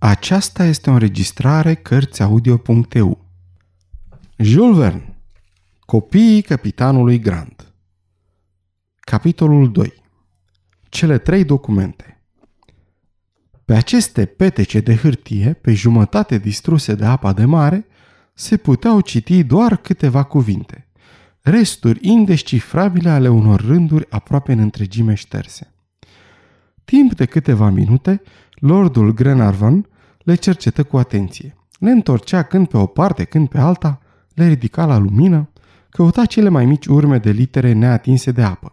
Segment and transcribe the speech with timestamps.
[0.00, 3.24] Aceasta este o înregistrare Cărțiaudio.eu
[4.36, 5.18] Jules Verne
[5.80, 7.72] Copiii capitanului Grant.
[9.00, 9.92] Capitolul 2
[10.88, 12.22] Cele trei documente.
[13.64, 17.86] Pe aceste petece de hârtie, pe jumătate distruse de apa de mare,
[18.34, 20.88] se puteau citi doar câteva cuvinte,
[21.40, 25.72] resturi indescifrabile ale unor rânduri aproape în întregime șterse.
[26.84, 28.22] Timp de câteva minute,
[28.58, 29.86] Lordul Glenarvan
[30.18, 31.56] le cercetă cu atenție.
[31.78, 34.00] Le întorcea când pe o parte, când pe alta,
[34.34, 35.50] le ridica la lumină,
[35.90, 38.72] căuta cele mai mici urme de litere neatinse de apă.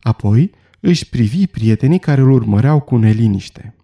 [0.00, 3.74] Apoi își privi prietenii care îl urmăreau cu neliniște.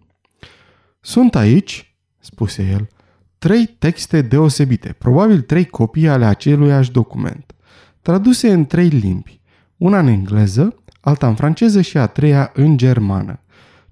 [1.01, 2.89] Sunt aici, spuse el,
[3.37, 7.55] trei texte deosebite, probabil trei copii ale aceluiași document,
[8.01, 9.39] traduse în trei limbi,
[9.77, 13.39] una în engleză, alta în franceză și a treia în germană.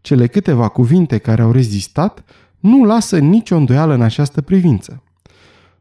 [0.04, 2.24] Cele câteva cuvinte care au rezistat
[2.60, 5.04] nu lasă nicio îndoială în această privință.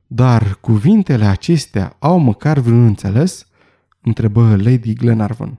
[0.06, 3.46] Dar cuvintele acestea au măcar vreun înțeles?
[4.00, 5.58] întrebă Lady Glenarvan.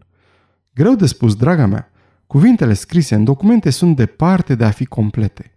[0.74, 1.92] Greu de spus, draga mea.
[2.28, 5.56] Cuvintele scrise în documente sunt departe de a fi complete.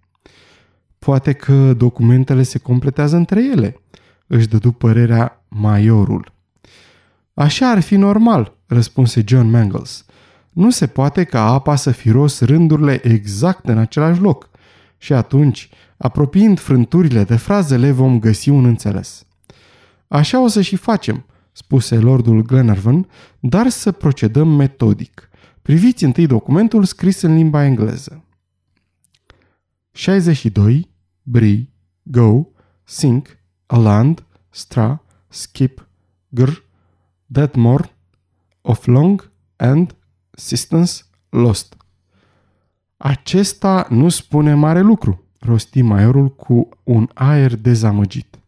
[0.99, 3.81] Poate că documentele se completează între ele,
[4.27, 6.33] își dădu părerea maiorul.
[7.35, 10.06] Așa ar fi normal, răspunse John Mangles.
[10.57, 14.51] Nu se poate ca apa să fi ros rândurile exact în același loc
[14.99, 19.27] și atunci, apropiind frânturile de frazele, vom găsi un înțeles.
[20.09, 23.09] Așa o să și facem, spuse lordul Glenarvan,
[23.41, 25.29] dar să procedăm metodic.
[25.63, 28.25] Priviți întâi documentul scris în limba engleză.
[29.93, 30.91] 62.
[31.23, 31.71] Bri,
[32.03, 32.47] go,
[32.85, 35.89] sink, aland, stra, skip,
[36.29, 36.51] gr,
[37.27, 37.91] deadmore,
[38.61, 39.95] of long and
[40.37, 41.77] assistance lost.
[42.97, 48.39] Acesta nu spune mare lucru, rosti maiorul cu un aer dezamăgit.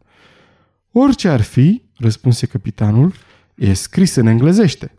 [0.91, 3.13] Orice ar fi, răspunse capitanul,
[3.55, 4.93] e scris în englezește.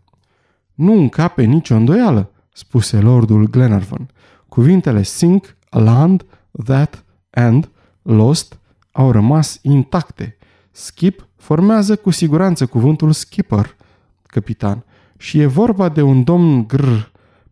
[0.75, 4.11] Nu încape nicio îndoială, spuse lordul Glenarvan.
[4.49, 6.25] Cuvintele sink, land,
[6.65, 7.71] that and
[8.03, 8.59] lost
[8.93, 10.37] au rămas intacte.
[10.71, 13.77] Skip formează cu siguranță cuvântul skipper,
[14.23, 14.85] capitan,
[15.21, 16.93] și e vorba de un domn gr,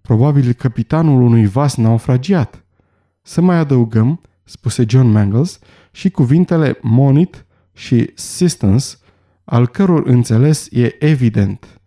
[0.00, 2.64] probabil capitanul unui vas naufragiat.
[3.22, 5.58] Să mai adăugăm, spuse John Mangles,
[5.90, 8.86] și cuvintele monit și assistance,
[9.44, 11.80] al căror înțeles e evident.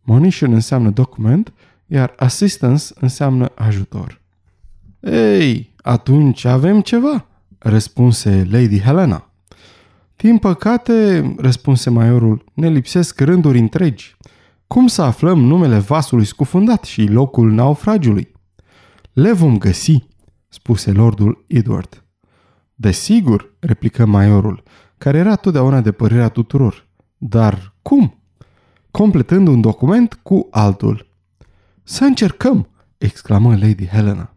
[0.00, 1.52] Monition înseamnă document,
[1.86, 4.20] iar assistance înseamnă ajutor.
[5.00, 7.26] Ei, atunci avem ceva,
[7.58, 9.30] răspunse Lady Helena.
[10.16, 14.16] Din păcate, răspunse maiorul, ne lipsesc rânduri întregi.
[14.66, 18.32] Cum să aflăm numele vasului scufundat și locul naufragiului?
[19.12, 20.06] Le vom găsi,
[20.48, 22.04] spuse lordul Edward.
[22.74, 24.62] Desigur, replică maiorul,
[24.98, 26.88] care era totdeauna de părerea tuturor.
[27.18, 28.22] Dar cum?
[28.90, 31.06] Completând un document cu altul.
[31.82, 34.34] Să încercăm, exclamă Lady Helena.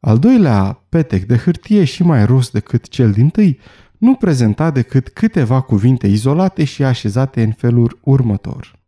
[0.00, 3.58] Al doilea petec de hârtie și mai ros decât cel din tâi
[3.98, 8.78] nu prezenta decât câteva cuvinte izolate și așezate în felul următor.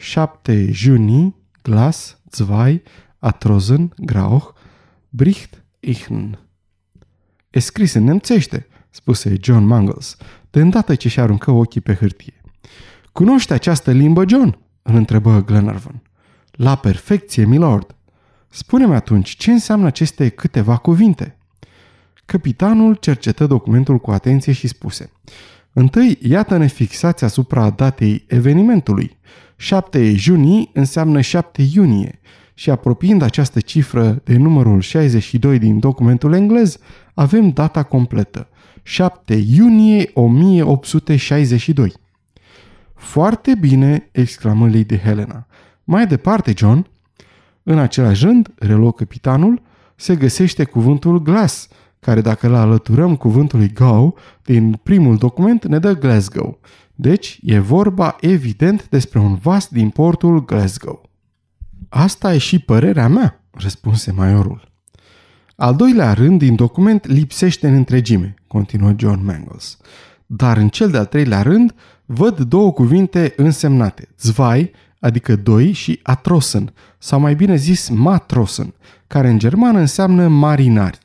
[0.00, 2.82] 7 Juni, Glas, Zwei,
[3.18, 4.54] Atrozen, Grauch,
[5.08, 6.38] Bricht, Ichn.
[7.50, 10.16] E scris în nemțește, spuse John Mangles,
[10.50, 12.40] de îndată ce și aruncă ochii pe hârtie.
[13.12, 14.58] Cunoște această limbă, John?
[14.82, 16.02] îl întrebă Glenarvan.
[16.50, 17.94] La perfecție, milord.
[18.48, 21.38] Spune-mi atunci, ce înseamnă aceste câteva cuvinte?
[22.24, 25.10] Capitanul cercetă documentul cu atenție și spuse
[25.72, 29.18] Întâi, iată-ne fixați asupra datei evenimentului.
[29.60, 32.20] 7 iunie înseamnă 7 iunie
[32.54, 36.78] și apropiind această cifră de numărul 62 din documentul englez,
[37.14, 38.48] avem data completă.
[38.82, 41.92] 7 iunie 1862.
[42.94, 45.46] Foarte bine, exclamă Lady Helena.
[45.84, 46.86] Mai departe, John.
[47.62, 49.62] În același rând, reluă capitanul,
[49.96, 51.68] se găsește cuvântul glass,
[52.00, 54.12] care dacă îl alăturăm cuvântului go
[54.42, 56.58] din primul document ne dă Glasgow.
[57.00, 61.10] Deci e vorba evident despre un vas din portul Glasgow.
[61.88, 64.72] Asta e și părerea mea, răspunse maiorul.
[65.56, 69.76] Al doilea rând din document lipsește în întregime, continuă John Mangles.
[70.26, 71.74] Dar în cel de-al treilea rând
[72.06, 74.70] văd două cuvinte însemnate, zvai,
[75.00, 78.74] adică doi, și atrosen, sau mai bine zis matrosen,
[79.06, 80.98] care în germană înseamnă marinari.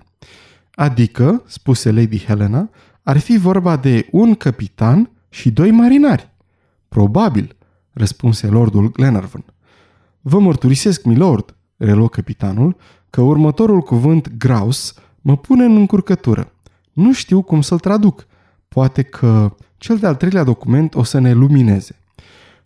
[0.75, 2.69] Adică, spuse Lady Helena,
[3.03, 6.31] ar fi vorba de un capitan și doi marinari.
[6.87, 7.55] Probabil,
[7.91, 9.45] răspunse lordul Glenarvan.
[10.21, 12.75] Vă mărturisesc, milord, reluă capitanul,
[13.09, 16.51] că următorul cuvânt graus mă pune în încurcătură.
[16.91, 18.27] Nu știu cum să-l traduc.
[18.67, 21.95] Poate că cel de-al treilea document o să ne lumineze.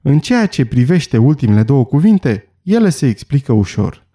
[0.01, 4.05] În ceea ce privește ultimele două cuvinte, ele se explică ușor.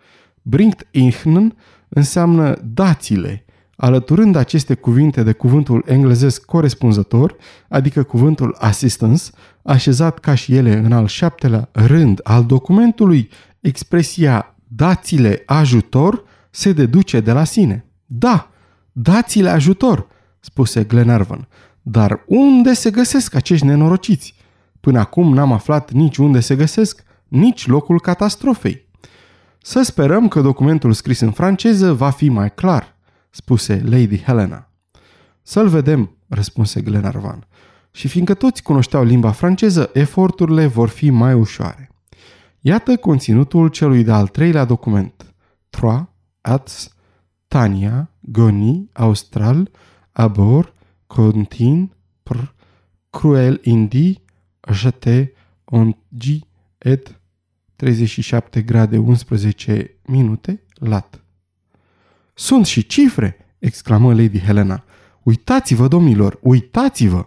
[0.43, 1.57] Bringt ihnen
[1.89, 3.45] înseamnă dațile,
[3.84, 7.37] alăturând aceste cuvinte de cuvântul englezesc corespunzător,
[7.69, 9.23] adică cuvântul assistance,
[9.62, 13.29] așezat ca și ele în al șaptelea rând al documentului,
[13.61, 17.84] expresia dați-le ajutor se deduce de la sine.
[18.06, 18.50] Da,
[18.93, 20.06] dați-le ajutor,
[20.40, 21.49] spuse Glenarvan.
[21.82, 24.34] Dar unde se găsesc acești nenorociți?
[24.81, 28.88] Până acum n-am aflat nici unde se găsesc, nici locul catastrofei.
[29.62, 32.92] Să sperăm că documentul scris în franceză va fi mai clar,
[33.32, 34.70] spuse Lady Helena.
[35.43, 37.46] Să-l vedem, răspunse Glenarvan.
[37.90, 41.90] Și fiindcă toți cunoșteau limba franceză, eforturile vor fi mai ușoare.
[42.61, 45.34] Iată conținutul celui de-al treilea document.
[45.70, 46.02] Trois,
[46.40, 46.94] Ats,
[47.49, 49.70] Tania, Goni, Austral,
[50.12, 50.75] Abor,
[51.06, 51.93] Contin,
[52.23, 52.38] Pr,
[53.11, 54.20] Cruel Indi,
[54.73, 55.32] Jete,
[55.64, 56.46] Ongi,
[56.79, 57.20] et
[57.76, 61.22] 37 grade 11 minute, lat.
[62.34, 64.84] Sunt și cifre, exclamă Lady Helena.
[65.23, 67.26] Uitați-vă, domnilor, uitați-vă!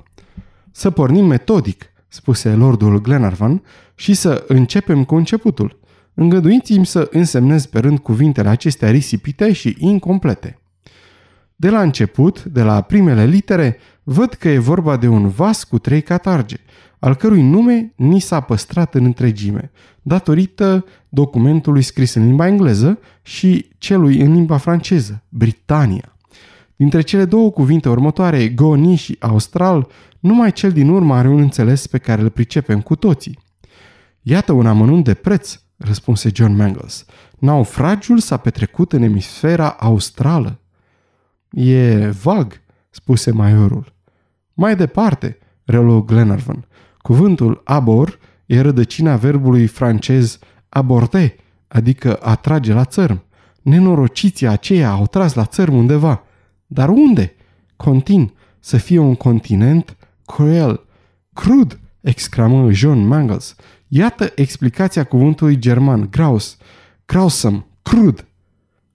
[0.72, 3.62] Să pornim metodic, spuse lordul Glenarvan,
[3.96, 5.80] și să începem cu începutul.
[6.14, 10.60] Îngăduiți-mi să însemnez pe rând cuvintele acestea risipite și incomplete.
[11.56, 15.80] De la început, de la primele litere, văd că e vorba de un vas cu
[15.80, 16.58] trei catarge,
[17.00, 19.72] al cărui nume ni s-a păstrat în întregime,
[20.08, 26.16] datorită documentului scris în limba engleză și celui în limba franceză, Britania.
[26.76, 29.88] Dintre cele două cuvinte următoare, Goni și Austral,
[30.20, 33.40] numai cel din urmă are un înțeles pe care îl pricepem cu toții.
[34.22, 37.06] Iată un amănunt de preț, răspunse John Mangles.
[37.40, 40.60] Naufragiul s-a petrecut în emisfera australă.
[41.50, 43.94] E vag, spuse maiorul.
[44.54, 46.68] Mai departe, reluă Glenarvan,
[46.98, 50.40] cuvântul abor e rădăcina verbului francez
[50.70, 51.36] aborde,
[51.68, 53.24] adică a trage la țărm.
[53.62, 56.24] Nenorociții aceia au tras la țărm undeva.
[56.66, 57.36] Dar unde?
[57.76, 60.86] Contin, să fie un continent cruel.
[61.34, 63.56] Crud, exclamă John Mangles.
[63.88, 66.58] Iată explicația cuvântului german, graus,
[67.06, 68.26] grausam, crud.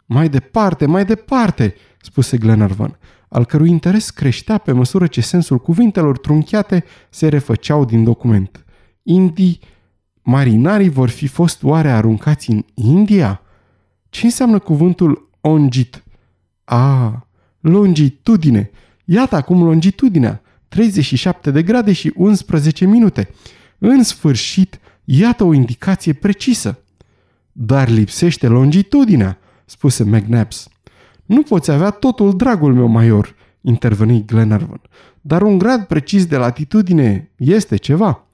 [0.07, 2.99] Mai departe, mai departe, spuse Glenarvan,
[3.29, 8.65] al cărui interes creștea pe măsură ce sensul cuvintelor trunchiate se refăceau din document.
[9.11, 9.61] Indii,
[10.23, 13.41] marinarii vor fi fost oare aruncați în India?
[14.09, 16.05] Ce înseamnă cuvântul ongit?
[16.65, 17.27] A,
[17.61, 18.71] longitudine.
[19.05, 20.43] Iată acum longitudinea.
[20.69, 23.29] 37 de grade și 11 minute.
[23.79, 26.79] În sfârșit, iată o indicație precisă.
[27.53, 30.69] Dar lipsește longitudinea, spuse McNabbs.
[31.27, 34.81] Nu poți avea totul, dragul meu major, interveni Glenarvan.
[35.21, 38.25] Dar un grad precis de latitudine este ceva.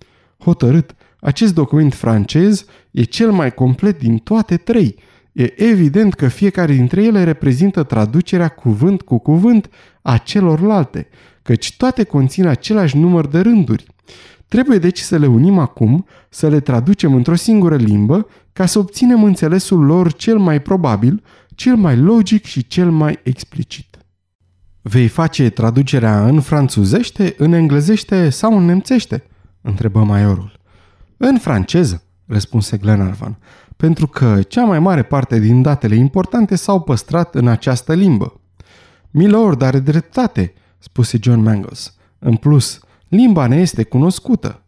[0.47, 4.95] Hotărât, acest document francez e cel mai complet din toate trei.
[5.33, 9.71] E evident că fiecare dintre ele reprezintă traducerea cuvânt cu cuvânt
[10.03, 11.09] a celorlalte,
[11.43, 13.87] căci toate conțin același număr de rânduri.
[14.49, 19.25] Trebuie deci să le unim acum, să le traducem într-o singură limbă, ca să obținem
[19.25, 21.23] înțelesul lor cel mai probabil,
[21.55, 23.99] cel mai logic și cel mai explicit.
[24.83, 29.25] Vei face traducerea în franțuzește, în englezește sau în nemțește?
[29.67, 30.61] Întrebă maiorul.
[31.17, 33.39] În franceză, răspunse Glenarvan,
[33.77, 38.41] pentru că cea mai mare parte din datele importante s-au păstrat în această limbă.
[39.11, 41.95] Milord are dreptate, spuse John Mangles.
[42.19, 44.63] În plus, limba ne este cunoscută.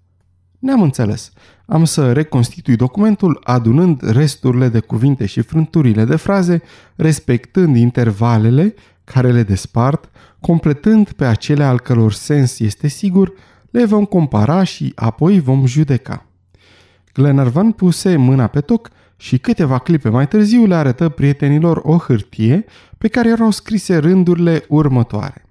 [0.58, 1.32] Ne-am înțeles.
[1.66, 6.62] Am să reconstitui documentul adunând resturile de cuvinte și frânturile de fraze,
[6.96, 8.74] respectând intervalele
[9.04, 13.32] care le despart, completând pe acele al căror sens este sigur,
[13.70, 16.26] le vom compara și apoi vom judeca.
[17.12, 22.64] Glenarvan puse mâna pe toc și câteva clipe mai târziu le arătă prietenilor o hârtie
[22.98, 25.42] pe care erau scrise rândurile următoare.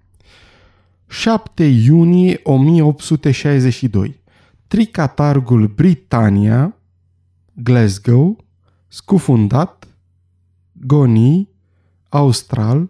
[1.07, 4.21] 7 iunie 1862
[4.67, 6.75] Tricatargul Britannia,
[7.53, 8.45] Glasgow,
[8.87, 9.87] scufundat,
[10.71, 11.49] Goni,
[12.09, 12.89] Austral,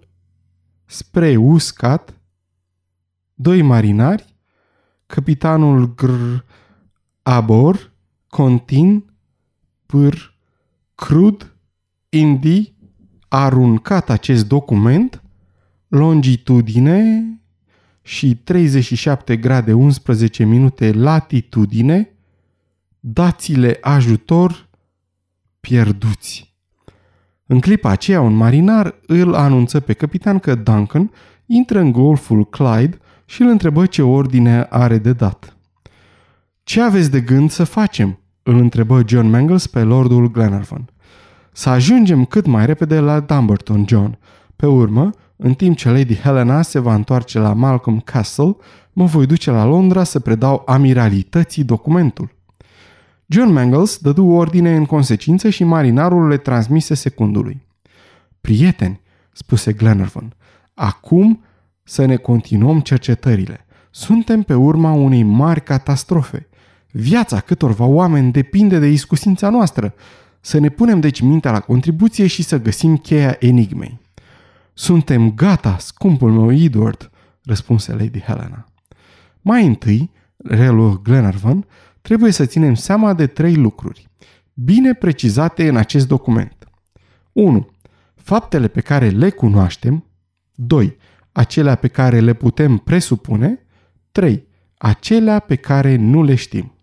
[0.86, 2.13] spre uscat,
[3.34, 4.37] doi marinari,
[5.07, 6.43] capitanul Gr,
[7.23, 7.91] Abor,
[8.27, 9.03] Contin,
[9.85, 10.35] Pâr,
[10.95, 11.55] Crud,
[12.09, 12.73] Indi,
[13.27, 15.21] aruncat acest document,
[15.87, 17.23] longitudine
[18.01, 22.09] și 37 grade 11 minute latitudine,
[22.99, 24.69] dați-le ajutor
[25.59, 26.55] pierduți.
[27.45, 31.11] În clipa aceea, un marinar îl anunță pe capitan că Duncan
[31.45, 32.97] intră în golful Clyde
[33.29, 35.57] și îl întrebă ce ordine are de dat.
[36.63, 40.89] Ce aveți de gând să facem?" îl întrebă John Mangles pe lordul Glenarvan.
[41.51, 44.17] Să ajungem cât mai repede la Dumbarton, John.
[44.55, 48.55] Pe urmă, în timp ce Lady Helena se va întoarce la Malcolm Castle,
[48.93, 52.36] mă voi duce la Londra să predau amiralității documentul.
[53.25, 57.65] John Mangles dădu ordine în consecință și marinarul le transmise secundului.
[58.41, 60.36] Prieteni, spuse Glenarvan,
[60.74, 61.43] acum
[61.88, 63.65] să ne continuăm cercetările.
[63.89, 66.48] Suntem pe urma unei mari catastrofe.
[66.91, 69.94] Viața câtorva oameni depinde de iscusința noastră.
[70.41, 74.00] Să ne punem deci mintea la contribuție și să găsim cheia enigmei.
[74.74, 77.12] Suntem gata, scumpul meu Edward,
[77.44, 78.65] răspunse Lady Helena.
[79.41, 81.65] Mai întâi, reluă Glenarvan,
[82.01, 84.08] trebuie să ținem seama de trei lucruri,
[84.53, 86.67] bine precizate în acest document.
[87.34, 87.70] 1.
[88.15, 90.03] Faptele pe care le cunoaștem.
[90.56, 90.98] 2.
[91.38, 93.65] Acelea pe care le putem presupune.
[94.12, 94.48] 3.
[94.77, 96.74] Acelea pe care nu le știm.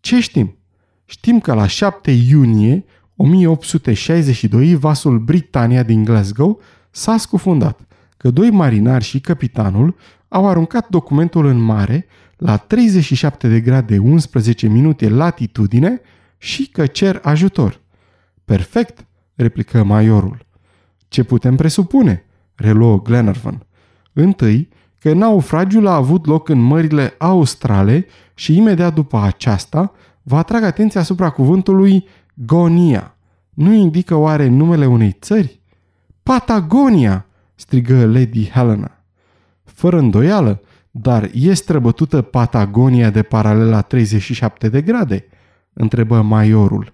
[0.00, 0.56] Ce știm?
[1.04, 2.84] Știm că la 7 iunie
[3.16, 6.60] 1862 vasul Britannia din Glasgow
[6.90, 7.80] s-a scufundat,
[8.16, 9.96] că doi marinari și capitanul
[10.28, 16.00] au aruncat documentul în mare la 37 de grade 11 minute latitudine
[16.38, 17.80] și că cer ajutor.
[18.44, 20.46] Perfect, replică maiorul.
[21.08, 22.25] Ce putem presupune?
[22.56, 23.66] Reluă Glenarvan.
[24.12, 30.62] Întâi, că naufragiul a avut loc în mările australe și imediat după aceasta vă atrag
[30.62, 33.16] atenția asupra cuvântului Gonia.
[33.50, 35.60] Nu indică oare numele unei țări?
[36.22, 37.26] Patagonia!
[37.54, 38.90] strigă Lady Helena.
[39.64, 40.60] Fără îndoială,
[40.90, 45.24] dar e străbătută Patagonia de paralela 37 de grade?
[45.72, 46.92] întrebă maiorul.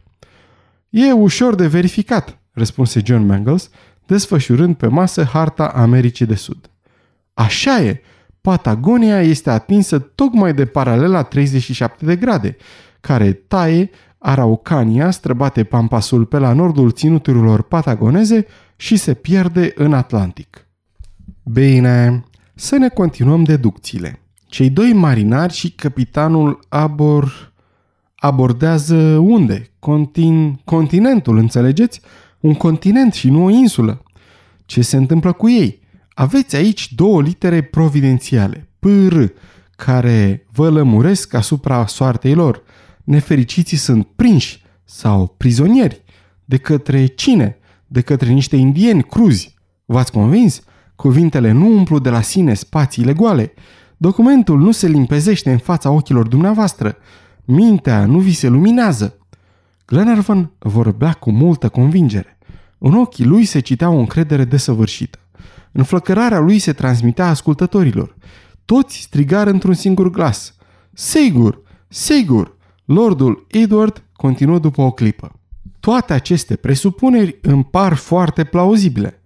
[0.88, 3.71] E ușor de verificat, răspunse John Mangles,
[4.06, 6.71] desfășurând pe masă harta Americii de Sud.
[7.35, 8.00] Așa e,
[8.40, 12.56] Patagonia este atinsă tocmai de paralela 37 de grade,
[13.00, 20.66] care taie Araucania, străbate Pampasul pe la nordul ținuturilor patagoneze și se pierde în Atlantic.
[21.42, 24.21] Bine, să ne continuăm deducțiile.
[24.47, 27.52] Cei doi marinari și capitanul abor...
[28.14, 29.71] abordează unde?
[29.78, 30.61] Contin...
[30.64, 32.00] Continentul, înțelegeți?
[32.42, 34.02] Un continent și nu o insulă.
[34.66, 35.80] Ce se întâmplă cu ei?
[36.14, 39.25] Aveți aici două litere providențiale, PR,
[39.76, 42.62] care vă lămuresc asupra soartei lor.
[43.04, 46.02] Nefericiții sunt prinși sau prizonieri.
[46.44, 47.56] De către cine?
[47.87, 49.54] De către niște indieni cruzi.
[49.84, 50.62] V-ați convins?
[50.96, 53.52] Cuvintele nu umplu de la sine spațiile goale.
[53.96, 56.96] Documentul nu se limpezește în fața ochilor dumneavoastră.
[57.44, 59.16] Mintea nu vi se luminează.
[59.86, 62.38] Glenarvan vorbea cu multă convingere.
[62.78, 65.18] În ochii lui se citea o încredere desăvârșită.
[65.72, 68.16] Înflăcărarea lui se transmitea ascultătorilor.
[68.64, 70.54] Toți strigară într-un singur glas.
[70.92, 72.56] Sigur, sigur!
[72.84, 75.32] Lordul Edward continuă după o clipă.
[75.80, 79.22] Toate aceste presupuneri îmi par foarte plauzibile.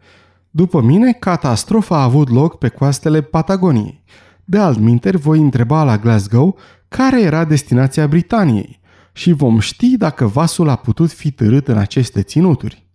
[0.50, 4.02] După mine, catastrofa a avut loc pe coastele Patagoniei.
[4.44, 6.58] De altminteri, voi întreba la Glasgow
[6.88, 8.80] care era destinația Britaniei
[9.16, 12.86] și vom ști dacă vasul a putut fi târât în aceste ținuturi.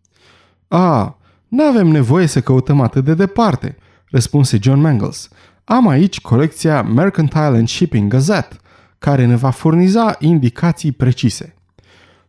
[0.68, 3.78] A, nu avem nevoie să căutăm atât de departe,
[4.10, 5.30] răspunse John Mangles.
[5.64, 8.56] Am aici colecția Mercantile and Shipping Gazette,
[8.98, 11.56] care ne va furniza indicații precise.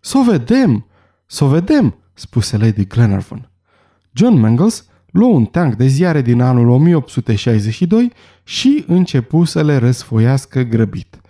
[0.00, 0.86] Să o vedem,
[1.26, 3.50] să o vedem, spuse Lady Glenarvan.
[4.12, 8.12] John Mangles luă un teanc de ziare din anul 1862
[8.44, 11.20] și începu să le răsfoiască grăbit.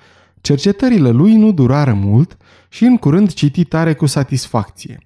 [0.42, 2.36] Cercetările lui nu durară mult
[2.68, 4.98] și în curând citi tare cu satisfacție.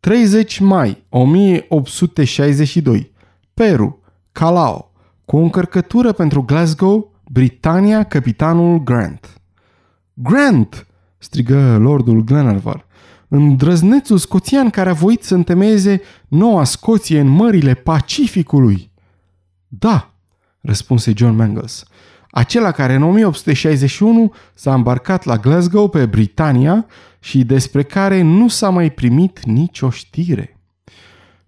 [0.00, 3.12] 30 mai 1862
[3.54, 4.00] Peru,
[4.32, 4.92] Calao,
[5.24, 9.40] cu o încărcătură pentru Glasgow, Britania, capitanul Grant.
[10.14, 10.86] Grant!
[11.18, 12.84] strigă lordul Glenarvan
[13.34, 18.90] îndrăznețul scoțian care a voit să întemeieze noua Scoție în mările Pacificului.
[19.68, 20.14] Da,
[20.60, 21.84] răspunse John Mangles,
[22.34, 26.86] acela care în 1861 s-a îmbarcat la Glasgow pe Britania
[27.20, 30.60] și despre care nu s-a mai primit nicio știre.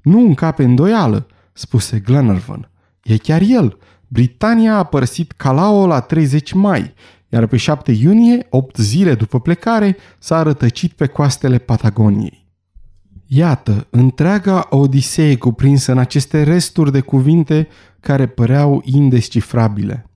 [0.03, 2.71] Nu încape îndoială, spuse Glenarvan.
[3.03, 3.79] E chiar el.
[4.09, 6.95] Britania a părăsit Calao la 30 mai
[7.35, 12.47] iar pe 7 iunie, 8 zile după plecare, s-a rătăcit pe coastele Patagoniei.
[13.27, 17.69] Iată, întreaga odisee cuprinsă în aceste resturi de cuvinte
[18.01, 20.11] care păreau indescifrabile.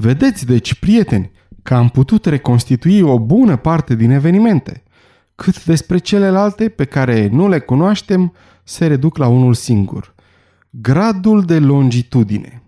[0.00, 1.30] Vedeți, deci, prieteni,
[1.62, 4.82] că am putut reconstitui o bună parte din evenimente.
[5.34, 8.32] cât despre celelalte pe care nu le cunoaștem
[8.64, 10.14] se reduc la unul singur.
[10.70, 12.62] Gradul de longitudine.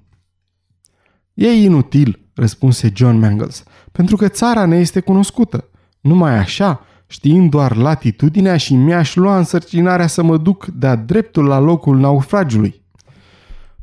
[1.35, 5.69] E inutil, răspunse John Mangles, pentru că țara ne este cunoscută.
[6.01, 11.59] Numai așa, știind doar latitudinea și mi-aș lua însărcinarea să mă duc de-a dreptul la
[11.59, 12.83] locul naufragiului.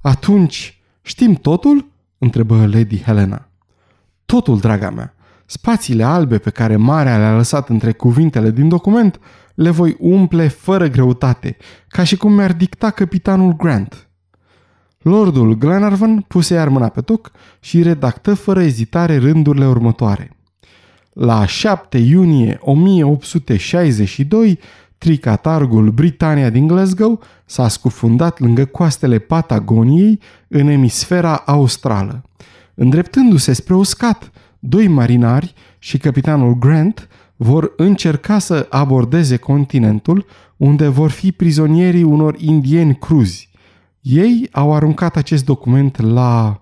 [0.01, 1.95] Atunci, știm totul?
[2.17, 3.49] Întrebă Lady Helena.
[4.25, 5.15] Totul, draga mea.
[5.45, 9.19] Spațiile albe pe care marea le-a lăsat între cuvintele din document
[9.55, 11.57] le voi umple fără greutate,
[11.87, 14.07] ca și cum mi-ar dicta capitanul Grant.
[14.97, 20.37] Lordul Glenarvan puse iar mâna pe toc și redactă fără ezitare rândurile următoare.
[21.13, 24.59] La 7 iunie 1862,
[24.97, 32.21] tricatargul Britania din Glasgow s-a scufundat lângă coastele Patagoniei în emisfera australă.
[32.73, 40.25] Îndreptându-se spre uscat, doi marinari și capitanul Grant vor încerca să abordeze continentul
[40.57, 43.49] unde vor fi prizonierii unor indieni cruzi.
[44.01, 46.61] Ei au aruncat acest document la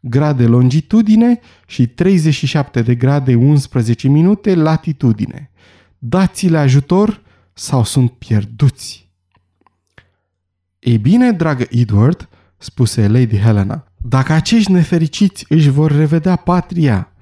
[0.00, 5.50] grade longitudine și 37 de grade 11 minute latitudine.
[5.98, 7.20] Dați-le ajutor
[7.52, 9.10] sau sunt pierduți.
[10.78, 12.28] Ei bine, dragă Edward,
[12.58, 17.12] spuse Lady Helena, dacă acești nefericiți își vor revedea patria,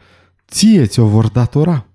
[0.47, 1.87] ție ți-o vor datora.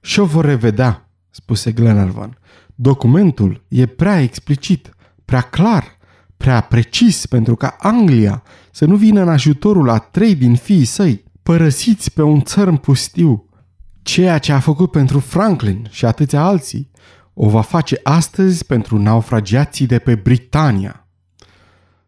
[0.00, 2.38] Și o vor revedea, spuse Glenarvan.
[2.74, 4.90] Documentul e prea explicit,
[5.24, 5.96] prea clar,
[6.36, 11.24] prea precis pentru ca Anglia să nu vină în ajutorul a trei din fiii săi,
[11.42, 13.48] părăsiți pe un țărm pustiu.
[14.02, 16.90] Ceea ce a făcut pentru Franklin și atâția alții,
[17.34, 21.08] o va face astăzi pentru naufragiații de pe Britania.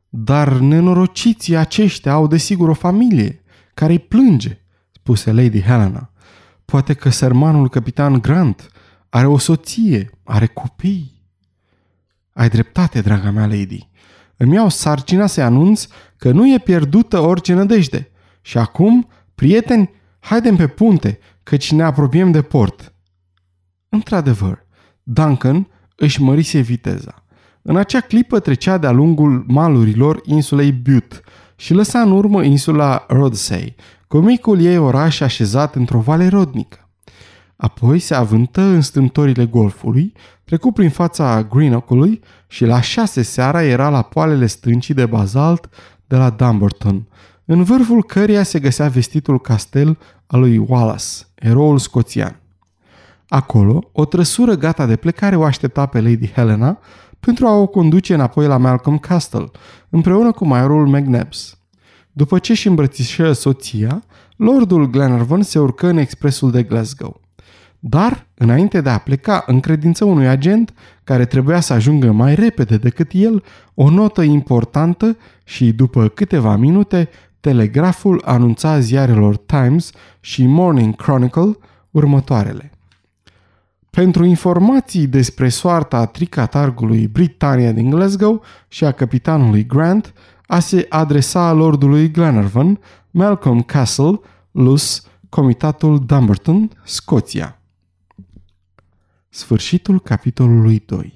[0.08, 3.42] Dar nenorociții aceștia au desigur o familie
[3.74, 4.60] care îi plânge,
[4.92, 6.10] spuse Lady Helena.
[6.64, 8.68] Poate că sărmanul capitan Grant
[9.08, 11.22] are o soție, are copii.
[12.32, 13.88] Ai dreptate, draga mea lady.
[14.36, 18.10] Îmi iau sarcina să-i anunț că nu e pierdută orice nădejde.
[18.40, 22.94] Și acum, prieteni, haidem pe punte, căci ne apropiem de port.
[23.88, 24.65] Într-adevăr,
[25.08, 27.24] Duncan își mărise viteza.
[27.62, 31.20] În acea clipă trecea de-a lungul malurilor insulei Butte
[31.56, 33.74] și lăsa în urmă insula Rodsey,
[34.08, 36.88] cu micul ei oraș așezat într-o vale rodnică.
[37.56, 40.12] Apoi se avântă în strâmtorile golfului,
[40.44, 45.68] trecu prin fața Greenock-ului și la șase seara era la poalele stâncii de bazalt
[46.06, 47.08] de la Dumbarton,
[47.44, 52.40] în vârful căreia se găsea vestitul castel al lui Wallace, eroul scoțian.
[53.28, 56.78] Acolo, o trăsură gata de plecare o aștepta pe Lady Helena
[57.20, 59.50] pentru a o conduce înapoi la Malcolm Castle,
[59.88, 61.58] împreună cu maiorul McNabbs.
[62.12, 64.02] După ce își îmbrățișă soția,
[64.36, 67.20] Lordul Glenarvan se urcă în expresul de Glasgow.
[67.78, 73.10] Dar, înainte de a pleca, încredință unui agent care trebuia să ajungă mai repede decât
[73.12, 73.42] el,
[73.74, 77.08] o notă importantă și, după câteva minute,
[77.40, 81.56] telegraful anunța ziarelor Times și Morning Chronicle
[81.90, 82.70] următoarele.
[83.96, 90.12] Pentru informații despre soarta tricatargului Britania din Glasgow și a capitanului Grant,
[90.46, 92.80] a se adresa lordului Glenarvan,
[93.10, 97.60] Malcolm Castle, Lus, Comitatul Dumbarton, Scoția.
[99.28, 101.15] Sfârșitul capitolului 2